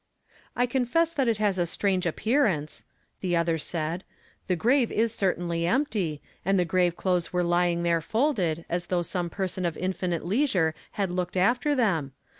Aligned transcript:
"I 0.55 0.65
confess 0.65 1.13
that 1.13 1.27
it 1.27 1.37
has 1.37 1.59
a 1.59 1.67
strange 1.67 2.07
appearance," 2.07 2.85
the 3.19 3.35
other 3.35 3.59
said;" 3.59 4.03
the 4.47 4.55
grave 4.55 4.91
is 4.91 5.13
certainly 5.13 5.67
empty, 5.67 6.23
and 6.43 6.59
tlie 6.59 6.67
grave 6.67 6.95
clothes 6.97 7.31
were 7.31 7.43
lying 7.43 7.83
there 7.83 8.01
folded, 8.01 8.65
as 8.67 8.87
though 8.87 9.03
some 9.03 9.29
person 9.29 9.63
of 9.63 9.77
infinite 9.77 10.25
leisure 10.25 10.73
had 10.93 11.11
looked 11.11 11.37
after 11.37 11.75
them. 11.75 12.13